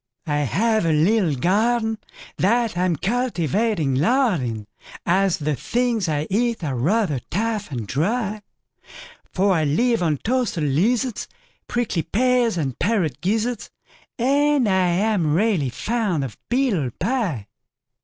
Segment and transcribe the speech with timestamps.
[0.25, 4.65] I have a little gardenThat I'm cultivating lard in,
[5.05, 8.41] As the things I eat are rather tough and dry;
[9.31, 11.27] For I live on toasted lizards,
[11.67, 13.69] Prickly pears, and parrot gizzards,
[14.17, 17.45] And I'm really very fond of beetle pie.